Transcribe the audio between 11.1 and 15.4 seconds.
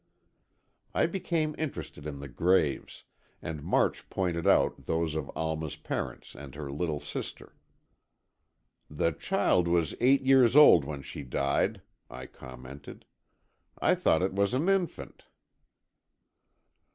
died," I commented. "I thought it was an infant."